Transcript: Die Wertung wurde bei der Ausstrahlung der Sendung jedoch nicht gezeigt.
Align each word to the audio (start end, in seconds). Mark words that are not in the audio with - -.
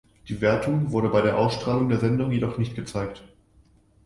Die 0.29 0.41
Wertung 0.41 0.91
wurde 0.91 1.09
bei 1.09 1.21
der 1.21 1.37
Ausstrahlung 1.37 1.87
der 1.87 1.99
Sendung 1.99 2.31
jedoch 2.31 2.57
nicht 2.57 2.73
gezeigt. 2.73 3.23